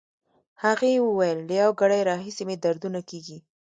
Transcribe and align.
هغې 0.63 0.93
وویل: 1.05 1.39
له 1.47 1.53
یو 1.61 1.71
ګړی 1.81 1.99
راهیسې 2.09 2.43
مې 2.47 2.55
دردونه 2.63 2.99
کېږي. 3.09 3.37